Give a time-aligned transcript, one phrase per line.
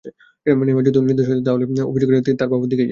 [0.45, 2.79] Neymar যদি নির্দোষ হয়ে থাকেন, তাহলে অভিযোগের তির তাঁর বাবার দিকেই যায়।